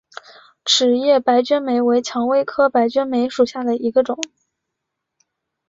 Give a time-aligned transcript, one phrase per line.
[0.65, 4.17] 齿叶白鹃梅为蔷薇科白鹃梅属下的一个种。